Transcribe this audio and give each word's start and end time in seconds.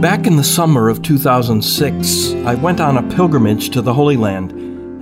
Back 0.00 0.26
in 0.26 0.36
the 0.36 0.44
summer 0.44 0.90
of 0.90 1.00
2006, 1.00 2.34
I 2.44 2.54
went 2.54 2.80
on 2.80 2.98
a 2.98 3.16
pilgrimage 3.16 3.70
to 3.70 3.80
the 3.80 3.94
Holy 3.94 4.18
Land, 4.18 4.52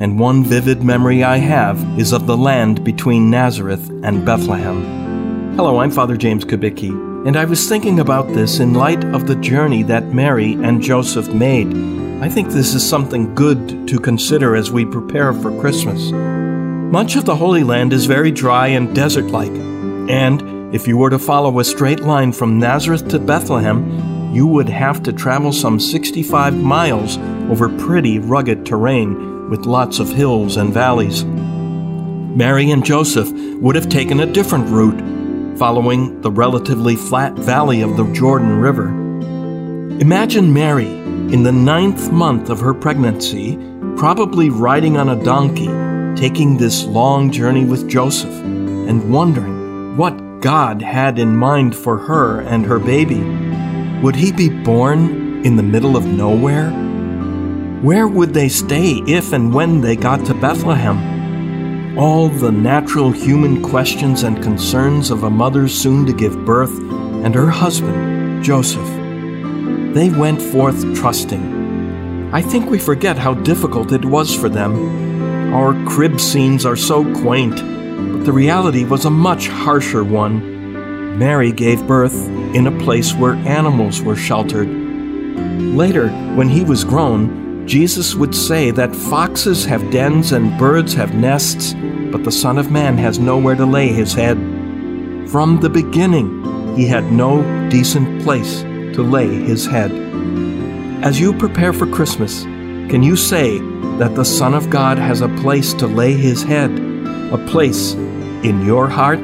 and 0.01 0.21
one 0.21 0.45
vivid 0.45 0.85
memory 0.85 1.25
I 1.25 1.39
have 1.39 1.83
is 1.99 2.13
of 2.13 2.29
the 2.29 2.37
land 2.37 2.85
between 2.85 3.29
Nazareth 3.29 3.91
and 4.05 4.25
Bethlehem. 4.25 5.57
Hello, 5.57 5.79
I'm 5.81 5.91
Father 5.91 6.17
James 6.17 6.45
Kubicki, 6.45 6.91
and 7.27 7.37
I 7.37 7.45
was 7.45 7.69
thinking 7.69 7.99
about 7.99 8.29
this 8.29 8.61
in 8.61 8.75
light 8.75 9.05
of 9.07 9.27
the 9.27 9.35
journey 9.35 9.83
that 9.83 10.15
Mary 10.15 10.53
and 10.53 10.81
Joseph 10.81 11.35
made. 11.35 11.75
I 12.23 12.29
think 12.29 12.51
this 12.51 12.73
is 12.73 12.89
something 12.89 13.35
good 13.35 13.89
to 13.89 13.99
consider 13.99 14.55
as 14.55 14.71
we 14.71 14.85
prepare 14.85 15.33
for 15.33 15.61
Christmas. 15.61 16.13
Much 16.13 17.17
of 17.17 17.25
the 17.25 17.35
Holy 17.35 17.65
Land 17.65 17.93
is 17.93 18.07
very 18.07 18.31
dry 18.31 18.69
and 18.69 18.95
desert 18.95 19.27
like, 19.27 19.51
and 20.09 20.73
if 20.73 20.87
you 20.87 20.97
were 20.97 21.11
to 21.11 21.19
follow 21.19 21.59
a 21.59 21.65
straight 21.65 22.01
line 22.01 22.31
from 22.31 22.61
Nazareth 22.61 23.09
to 23.09 23.19
Bethlehem, 23.19 24.14
you 24.35 24.47
would 24.47 24.69
have 24.69 25.03
to 25.05 25.13
travel 25.13 25.53
some 25.53 25.79
65 25.79 26.57
miles 26.57 27.19
over 27.51 27.69
pretty 27.69 28.19
rugged 28.19 28.67
terrain 28.67 29.49
with 29.49 29.67
lots 29.67 29.99
of 29.99 30.09
hills 30.09 30.57
and 30.57 30.73
valleys. 30.73 31.25
Mary 31.25 32.71
and 32.71 32.85
Joseph 32.85 33.31
would 33.61 33.77
have 33.77 33.89
taken 33.89 34.21
a 34.21 34.27
different 34.27 34.69
route, 34.69 35.59
following 35.59 36.21
the 36.21 36.31
relatively 36.31 36.97
flat 36.97 37.35
valley 37.35 37.81
of 37.81 37.97
the 37.97 38.05
Jordan 38.13 38.59
River. 38.59 38.89
Imagine 40.01 40.53
Mary 40.53 40.89
in 40.89 41.45
the 41.45 41.53
ninth 41.53 42.11
month 42.11 42.51
of 42.51 42.61
her 42.61 42.75
pregnancy, 42.75 43.57
probably 43.97 44.51
riding 44.51 44.97
on 44.97 45.09
a 45.09 45.23
donkey, 45.23 45.69
taking 46.21 46.57
this 46.57 46.85
long 46.85 47.31
journey 47.31 47.65
with 47.65 47.89
Joseph, 47.89 48.35
and 48.43 49.13
wondering 49.13 49.97
what 49.97 50.41
God 50.41 50.83
had 50.83 51.19
in 51.19 51.37
mind 51.37 51.77
for 51.77 51.99
her 51.99 52.41
and 52.41 52.67
her 52.67 52.79
baby. 52.79 53.21
Would 54.05 54.17
he 54.17 54.33
be 54.33 54.51
born 54.51 55.47
in 55.47 55.57
the 55.57 55.63
middle 55.63 55.97
of 55.97 56.05
nowhere? 56.05 56.69
Where 57.81 58.07
would 58.07 58.35
they 58.35 58.51
stay 58.51 59.03
if 59.07 59.33
and 59.33 59.51
when 59.55 59.81
they 59.81 59.97
got 59.97 60.27
to 60.27 60.35
Bethlehem? 60.35 61.99
All 61.99 62.29
the 62.29 62.53
natural 62.53 63.11
human 63.13 63.63
questions 63.63 64.23
and 64.23 64.43
concerns 64.43 65.11
of 65.11 65.23
a 65.23 65.31
mother 65.31 65.69
soon 65.69 66.05
to 66.05 66.13
give 66.13 66.45
birth 66.45 66.79
and 67.25 67.35
her 67.35 67.49
husband, 67.49 68.45
Joseph. 68.45 68.87
They 69.95 70.11
went 70.11 70.43
forth 70.43 70.95
trusting. 70.95 72.31
I 72.31 72.43
think 72.43 72.69
we 72.69 72.79
forget 72.79 73.17
how 73.17 73.33
difficult 73.33 73.91
it 73.91 74.05
was 74.05 74.35
for 74.35 74.51
them. 74.51 75.55
Our 75.55 75.73
crib 75.87 76.21
scenes 76.21 76.67
are 76.67 76.77
so 76.77 77.11
quaint, 77.23 77.57
but 77.57 78.27
the 78.27 78.33
reality 78.33 78.85
was 78.85 79.07
a 79.07 79.11
much 79.11 79.49
harsher 79.49 80.05
one. 80.05 80.54
Mary 81.15 81.53
gave 81.53 81.87
birth 81.87 82.29
in 82.55 82.67
a 82.67 82.79
place 82.85 83.15
where 83.15 83.35
animals 83.35 84.03
were 84.03 84.17
sheltered. 84.17 84.69
Later, 84.69 86.09
when 86.35 86.49
he 86.49 86.65
was 86.65 86.83
grown, 86.83 87.67
Jesus 87.69 88.15
would 88.15 88.35
say 88.35 88.73
that 88.73 88.95
foxes 88.95 89.65
have 89.65 89.91
dens 89.93 90.33
and 90.33 90.59
birds 90.59 90.93
have 90.95 91.15
nests, 91.15 91.75
but 92.11 92.25
the 92.25 92.33
Son 92.33 92.59
of 92.59 92.73
Man 92.73 92.99
has 92.99 93.21
nowhere 93.21 93.55
to 93.55 93.65
lay 93.65 93.89
his 93.89 94.13
head. 94.13 94.37
From 95.31 95.61
the 95.61 95.71
beginning, 95.71 96.77
he 96.77 96.87
had 96.87 97.13
no 97.13 97.43
decent 97.71 98.23
place 98.23 98.63
to 98.63 99.03
lay 99.03 99.29
his 99.29 99.67
head. 99.67 99.93
As 101.05 101.21
you 101.21 101.33
prepare 101.33 101.73
for 101.73 101.87
Christmas, 101.87 102.43
can 102.43 103.03
you 103.03 103.15
say 103.15 103.59
that 103.99 104.15
the 104.17 104.25
Son 104.25 104.53
of 104.53 104.69
God 104.69 104.99
has 104.99 105.21
a 105.21 105.29
place 105.41 105.75
to 105.75 105.87
lay 105.87 106.15
his 106.15 106.43
head, 106.43 106.71
a 107.33 107.39
place 107.49 107.95
in 107.95 108.65
your 108.67 108.89
heart? 108.89 109.21